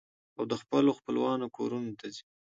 [0.37, 2.23] او د خپلو خپلوانو کورنو ته ځي.